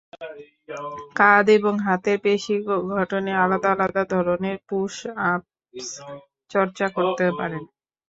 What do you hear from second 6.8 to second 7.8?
করতে পারেন।